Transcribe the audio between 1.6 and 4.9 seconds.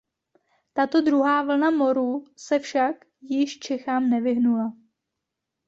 moru se však již Čechám nevyhnula.